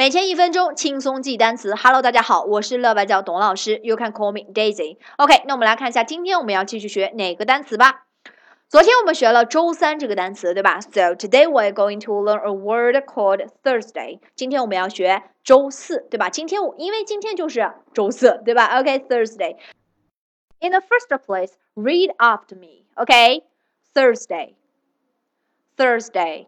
[0.00, 1.74] 每天一分钟轻松记单词。
[1.74, 4.96] Hello，大家好，我是乐白教董老师，You can call me Daisy。
[5.18, 8.06] OK，那我们来看一下今天我们要继续学哪个单词吧。
[8.70, 14.20] 昨天我们学了周三这个单词，对吧？So today we are going to learn a word called Thursday。
[14.34, 16.30] 今天我们要学周四，对吧？
[16.30, 19.58] 今天我因为今天就是周四，对吧？OK，Thursday。
[20.60, 22.86] In the first place, read after me.
[22.94, 23.42] OK,
[23.92, 24.54] Thursday,
[25.76, 26.46] Thursday,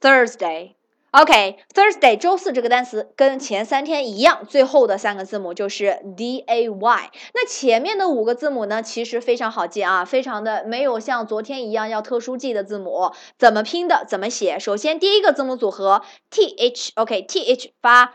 [0.00, 0.74] Thursday.
[1.12, 7.10] OK，Thursday，周四这个单词跟前三天一样，最后的三个字母就是 D A Y。
[7.34, 13.12] 那前面的五个字母呢，其实非常好记啊，非常的没有像昨天一样要特殊记的字母。
[13.38, 14.06] 怎么拼的？
[14.08, 14.58] 怎么写？
[14.58, 16.00] 首先第一个字母组合
[16.30, 18.14] T H，OK，T H 发，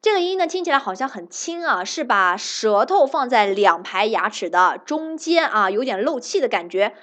[0.00, 6.94] 这个音呢听起来好像很轻啊，是把舌头放在两排牙齿的中间啊，有点漏气的感觉。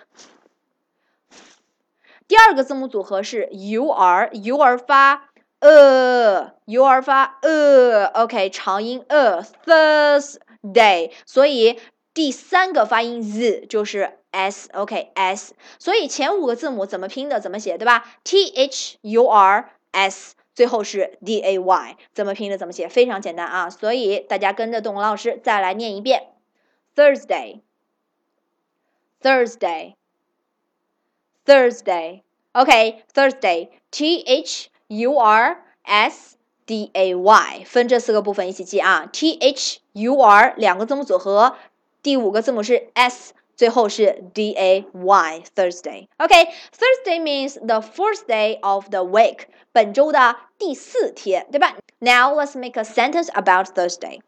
[2.29, 11.79] 第二个字母组合是 u r，u r 发呃，u r 发呃，OK，长音呃，Thursday，所以
[12.13, 26.27] 第三个发音 z 就是 s，OK，s，所以前五个字母怎么拼的，怎么写，对吧？t h u r s，最后是 d a y，怎么拼的，怎么写，非常简单啊，所以大家跟着董老师再来念一遍
[26.95, 29.95] ，Thursday，Thursday。
[31.48, 32.22] Thursday.
[32.52, 33.70] OK, Thursday.
[33.90, 36.36] T H U R S
[36.66, 39.08] D A Y，分这四个部分一起记啊。
[39.12, 41.56] T H U R 两个字母组合，
[42.02, 46.08] 第五个字母是 S，最后是 D A Y。Thursday.
[46.18, 51.76] OK, Thursday means the fourth day of the week，本周的第四天，对吧？
[51.98, 54.20] Now let's make a sentence about Thursday.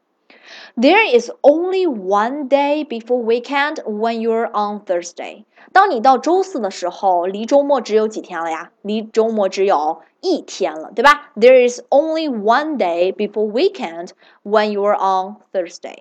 [0.76, 5.44] There is only one day before weekend when you're on Thursday.
[5.72, 8.72] 当你到周四的时候，离周末只有几天了呀？
[8.82, 11.32] 离周末只有一天了，对吧？
[11.36, 14.10] There is only one day before weekend
[14.42, 15.98] when you're on Thursday.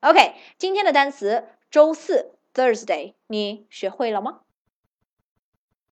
[0.00, 4.40] OK，今天的单词周四 Thursday，你学会了吗？